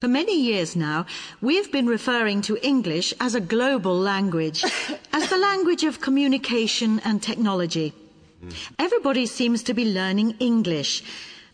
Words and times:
For 0.00 0.08
many 0.08 0.38
years 0.38 0.76
now, 0.76 1.06
we've 1.40 1.72
been 1.72 1.86
referring 1.86 2.42
to 2.42 2.58
English 2.62 3.14
as 3.20 3.34
a 3.34 3.40
global 3.40 3.96
language, 3.96 4.62
as 5.14 5.30
the 5.30 5.38
language 5.38 5.82
of 5.82 6.02
communication 6.02 7.00
and 7.00 7.22
technology. 7.22 7.94
Everybody 8.78 9.24
seems 9.24 9.62
to 9.62 9.72
be 9.72 9.90
learning 9.90 10.36
English, 10.40 11.02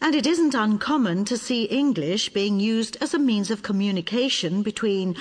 and 0.00 0.14
it 0.14 0.26
isn't 0.26 0.54
uncommon 0.54 1.26
to 1.26 1.36
see 1.36 1.64
English 1.64 2.30
being 2.30 2.58
used 2.58 2.96
as 3.02 3.12
a 3.12 3.18
means 3.18 3.50
of 3.50 3.62
communication 3.62 4.62
between, 4.62 5.14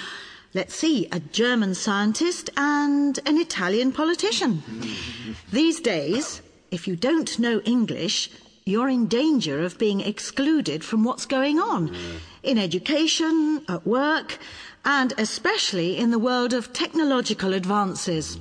let's 0.54 0.76
see, 0.76 1.08
a 1.12 1.20
German 1.20 1.76
scientist 1.76 2.50
and 2.56 3.20
an 3.26 3.38
Italian 3.38 3.92
politician. 3.92 4.64
These 5.52 5.82
days, 5.82 6.42
if 6.72 6.88
you 6.88 6.96
don't 6.96 7.38
know 7.40 7.60
English, 7.66 8.30
you're 8.68 8.90
in 8.90 9.08
danger 9.08 9.64
of 9.64 9.78
being 9.78 10.02
excluded 10.02 10.84
from 10.84 11.04
what's 11.04 11.26
going 11.26 11.60
on 11.60 11.96
in 12.44 12.58
education, 12.58 13.64
at 13.68 13.86
work, 13.86 14.38
and 14.86 15.14
especially 15.18 15.98
in 15.98 16.12
the 16.12 16.20
world 16.20 16.54
of 16.54 16.74
technological 16.74 17.54
advances. 17.54 18.38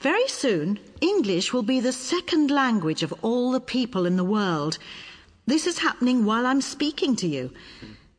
Very 0.00 0.28
soon, 0.28 0.78
English 1.00 1.52
will 1.52 1.62
be 1.62 1.80
the 1.80 1.92
second 1.92 2.50
language 2.50 3.02
of 3.02 3.14
all 3.22 3.50
the 3.50 3.60
people 3.60 4.06
in 4.06 4.16
the 4.16 4.24
world. 4.24 4.78
This 5.46 5.66
is 5.66 5.78
happening 5.78 6.24
while 6.24 6.46
I'm 6.46 6.60
speaking 6.60 7.16
to 7.16 7.26
you. 7.26 7.50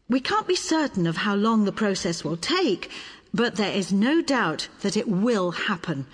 We 0.09 0.19
can't 0.19 0.47
be 0.47 0.55
certain 0.55 1.05
of 1.07 1.17
how 1.17 1.35
long 1.35 1.65
the 1.65 1.71
process 1.71 2.23
will 2.23 2.37
take, 2.37 2.89
but 3.33 3.55
there 3.55 3.71
is 3.71 3.91
no 3.91 4.21
doubt 4.21 4.67
that 4.81 4.97
it 4.97 5.07
will 5.07 5.51
happen. 5.51 6.05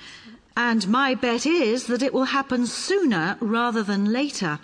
And 0.56 0.88
my 0.88 1.16
bet 1.16 1.46
is 1.46 1.88
that 1.88 2.04
it 2.04 2.14
will 2.14 2.26
happen 2.26 2.68
sooner 2.68 3.38
rather 3.40 3.84
than 3.84 4.12
later. 4.12 4.60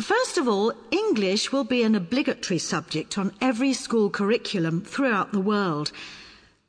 First 0.00 0.38
of 0.38 0.48
all, 0.48 0.72
English 0.90 1.52
will 1.52 1.64
be 1.64 1.82
an 1.82 1.94
obligatory 1.94 2.58
subject 2.58 3.16
on 3.16 3.32
every 3.40 3.72
school 3.72 4.10
curriculum 4.10 4.82
throughout 4.82 5.32
the 5.32 5.40
world. 5.40 5.92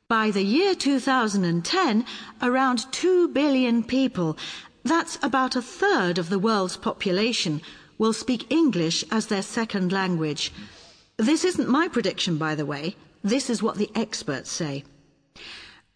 By 0.08 0.30
the 0.30 0.44
year 0.44 0.74
2010, 0.74 2.04
around 2.40 2.92
2 2.92 3.28
billion 3.28 3.82
people, 3.82 4.38
that's 4.84 5.18
about 5.22 5.56
a 5.56 5.62
third 5.62 6.16
of 6.16 6.28
the 6.28 6.38
world's 6.38 6.76
population, 6.76 7.60
will 7.98 8.12
speak 8.12 8.52
English 8.52 9.04
as 9.10 9.26
their 9.26 9.42
second 9.42 9.90
language. 9.90 10.52
This 11.16 11.44
isn't 11.44 11.68
my 11.68 11.88
prediction, 11.88 12.38
by 12.38 12.54
the 12.54 12.66
way. 12.66 12.94
This 13.24 13.50
is 13.50 13.62
what 13.62 13.76
the 13.76 13.90
experts 13.94 14.52
say. 14.52 14.84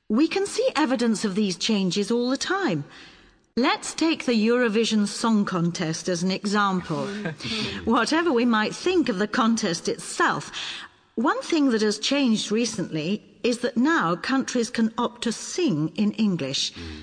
We 0.08 0.26
can 0.26 0.46
see 0.46 0.68
evidence 0.74 1.24
of 1.24 1.36
these 1.36 1.56
changes 1.56 2.10
all 2.10 2.30
the 2.30 2.36
time. 2.36 2.84
Let's 3.60 3.92
take 3.92 4.24
the 4.24 4.32
Eurovision 4.32 5.06
Song 5.06 5.44
Contest 5.44 6.08
as 6.08 6.22
an 6.22 6.30
example. 6.30 7.06
Whatever 7.84 8.32
we 8.32 8.46
might 8.46 8.74
think 8.74 9.10
of 9.10 9.18
the 9.18 9.28
contest 9.28 9.86
itself, 9.86 10.50
one 11.14 11.42
thing 11.42 11.68
that 11.68 11.82
has 11.82 11.98
changed 11.98 12.50
recently 12.50 13.22
is 13.42 13.58
that 13.58 13.76
now 13.76 14.16
countries 14.16 14.70
can 14.70 14.94
opt 14.96 15.20
to 15.24 15.32
sing 15.32 15.92
in 15.94 16.12
English. 16.12 16.72
Mm. 16.72 17.02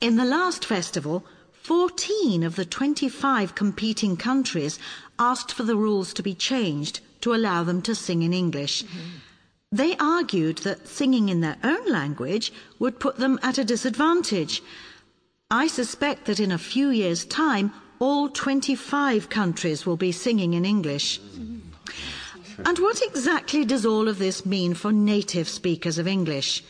In 0.00 0.16
the 0.16 0.24
last 0.24 0.64
festival, 0.64 1.22
14 1.52 2.44
of 2.44 2.56
the 2.56 2.64
25 2.64 3.54
competing 3.54 4.16
countries 4.16 4.78
asked 5.18 5.52
for 5.52 5.64
the 5.64 5.76
rules 5.76 6.14
to 6.14 6.22
be 6.22 6.34
changed 6.34 7.00
to 7.20 7.34
allow 7.34 7.62
them 7.62 7.82
to 7.82 7.94
sing 7.94 8.22
in 8.22 8.32
English. 8.32 8.84
Mm-hmm. 8.84 9.18
They 9.70 9.96
argued 9.98 10.58
that 10.58 10.88
singing 10.88 11.28
in 11.28 11.42
their 11.42 11.58
own 11.62 11.92
language 11.92 12.54
would 12.78 12.98
put 12.98 13.18
them 13.18 13.38
at 13.42 13.58
a 13.58 13.64
disadvantage. 13.64 14.62
I 15.50 15.66
suspect 15.66 16.26
that 16.26 16.38
in 16.38 16.52
a 16.52 16.58
few 16.58 16.90
years' 16.90 17.24
time, 17.24 17.72
all 17.98 18.28
25 18.28 19.28
countries 19.28 19.84
will 19.84 19.96
be 19.96 20.12
singing 20.12 20.54
in 20.54 20.64
English. 20.64 21.20
And 22.64 22.78
what 22.78 23.02
exactly 23.02 23.64
does 23.64 23.84
all 23.84 24.08
of 24.08 24.18
this 24.18 24.46
mean 24.46 24.74
for 24.74 24.92
native 24.92 25.48
speakers 25.48 25.98
of 25.98 26.06
English? 26.06 26.62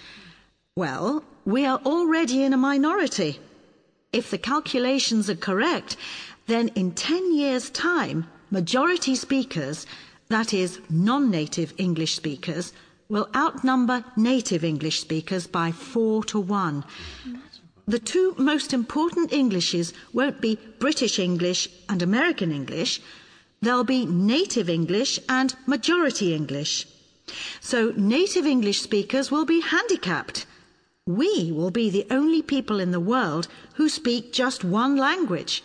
Well, 0.76 1.22
we 1.44 1.66
are 1.66 1.80
already 1.84 2.42
in 2.42 2.54
a 2.54 2.56
minority. 2.56 3.38
If 4.12 4.30
the 4.30 4.38
calculations 4.38 5.28
are 5.28 5.36
correct, 5.36 5.96
then 6.46 6.68
in 6.68 6.92
10 6.92 7.34
years' 7.34 7.68
time, 7.70 8.26
majority 8.50 9.14
speakers, 9.14 9.86
that 10.28 10.54
is, 10.54 10.80
non 10.88 11.30
native 11.30 11.74
English 11.76 12.16
speakers, 12.16 12.72
will 13.10 13.28
outnumber 13.36 14.04
native 14.16 14.64
English 14.64 15.00
speakers 15.00 15.46
by 15.46 15.70
four 15.72 16.24
to 16.24 16.40
one. 16.40 16.84
The 17.90 17.98
two 17.98 18.36
most 18.38 18.72
important 18.72 19.32
Englishes 19.32 19.92
won't 20.12 20.40
be 20.40 20.60
British 20.78 21.18
English 21.18 21.68
and 21.88 22.00
American 22.00 22.52
English, 22.52 23.00
they'll 23.60 23.82
be 23.82 24.06
native 24.06 24.70
English 24.70 25.18
and 25.28 25.56
majority 25.66 26.32
English. 26.32 26.86
So 27.60 27.92
native 27.96 28.46
English 28.46 28.80
speakers 28.80 29.32
will 29.32 29.44
be 29.44 29.60
handicapped. 29.60 30.46
We 31.04 31.50
will 31.50 31.72
be 31.72 31.90
the 31.90 32.06
only 32.12 32.42
people 32.42 32.78
in 32.78 32.92
the 32.92 33.00
world 33.00 33.48
who 33.74 33.88
speak 33.88 34.32
just 34.32 34.62
one 34.62 34.94
language. 34.94 35.64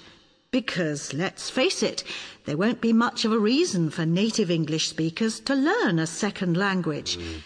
Because, 0.50 1.14
let's 1.14 1.52
face 1.52 1.84
it, 1.84 2.04
there 2.46 2.58
won't 2.58 2.82
be 2.82 2.92
much 2.92 3.24
of 3.26 3.34
a 3.34 3.38
reason 3.54 3.92
for 3.92 4.04
native 4.04 4.50
English 4.50 4.90
speakers 4.90 5.40
to 5.42 5.54
learn 5.54 6.00
a 6.00 6.08
second 6.08 6.58
language. 6.58 7.20
Mm. 7.20 7.42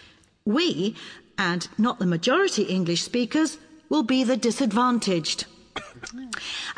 We, 0.46 0.96
and 1.36 1.68
not 1.76 1.98
the 1.98 2.06
majority 2.06 2.62
English 2.62 3.02
speakers, 3.02 3.58
will 3.90 4.02
be 4.02 4.24
the 4.24 4.38
disadvantaged. 4.38 5.44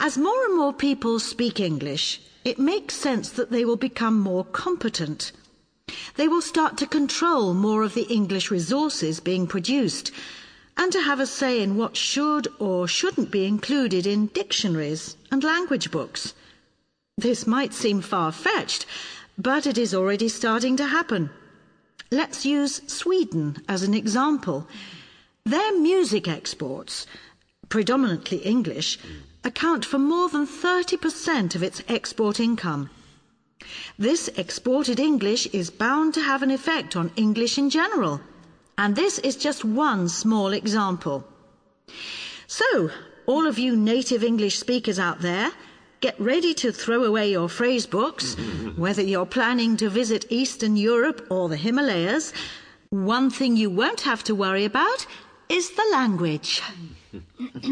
As 0.01 0.19
more 0.19 0.45
and 0.47 0.57
more 0.57 0.73
people 0.73 1.21
speak 1.21 1.61
English, 1.61 2.21
it 2.45 2.59
makes 2.59 2.97
sense 2.97 3.31
that 3.31 3.53
they 3.53 3.65
will 3.65 3.77
become 3.77 4.19
more 4.19 4.45
competent. 4.45 5.31
They 6.17 6.27
will 6.27 6.43
start 6.43 6.77
to 6.79 6.87
control 6.87 7.55
more 7.55 7.85
of 7.85 7.95
the 7.95 8.09
English 8.13 8.51
resources 8.51 9.21
being 9.21 9.47
produced 9.47 10.11
and 10.77 10.91
to 10.91 11.03
have 11.03 11.21
a 11.21 11.27
say 11.27 11.63
in 11.63 11.77
what 11.77 11.97
should 11.97 12.49
or 12.59 12.89
shouldn't 12.89 13.31
be 13.31 13.45
included 13.45 14.07
in 14.07 14.29
dictionaries 14.29 15.17
and 15.31 15.45
language 15.45 15.91
books. 15.91 16.35
This 17.19 17.47
might 17.47 17.75
seem 17.75 18.01
far 18.01 18.33
fetched, 18.33 18.87
but 19.37 19.67
it 19.67 19.77
is 19.77 19.95
already 19.95 20.29
starting 20.29 20.77
to 20.79 20.87
happen. 20.87 21.31
Let's 22.11 22.47
use 22.47 22.81
Sweden 22.87 23.63
as 23.69 23.83
an 23.83 23.95
example. 23.95 24.67
Their 25.45 25.77
music 25.77 26.29
exports, 26.29 27.05
predominantly 27.69 28.39
English, 28.39 28.99
account 29.43 29.85
for 29.85 29.99
more 29.99 30.29
than 30.29 30.47
30% 30.47 31.57
of 31.57 31.65
its 31.65 31.83
export 31.89 32.39
income. 32.39 32.91
This 33.99 34.29
exported 34.37 35.01
English 35.01 35.49
is 35.49 35.69
bound 35.69 36.15
to 36.15 36.23
have 36.23 36.43
an 36.43 36.53
effect 36.53 36.95
on 36.95 37.11
English 37.17 37.59
in 37.59 37.71
general. 37.71 38.21
And 38.79 38.95
this 38.95 39.19
is 39.19 39.37
just 39.37 39.65
one 39.65 40.09
small 40.09 40.53
example. 40.53 41.25
So, 42.47 42.91
all 43.27 43.47
of 43.49 43.59
you 43.59 43.75
native 43.75 44.23
English 44.23 44.59
speakers 44.59 45.01
out 45.01 45.23
there, 45.23 45.51
get 46.01 46.19
ready 46.21 46.55
to 46.55 46.71
throw 46.71 47.03
away 47.03 47.33
your 47.33 47.49
phrase 47.49 47.87
books, 47.87 48.35
whether 48.77 49.03
you're 49.03 49.27
planning 49.27 49.77
to 49.79 49.91
visit 49.91 50.25
Eastern 50.31 50.77
Europe 50.77 51.27
or 51.31 51.49
the 51.49 51.57
Himalayas. 51.57 52.33
One 52.91 53.29
thing 53.29 53.57
you 53.57 53.71
won't 53.71 54.03
have 54.03 54.23
to 54.25 54.35
worry 54.35 54.65
about 54.65 55.07
is 55.53 55.71
the 55.71 55.87
language. 55.93 56.63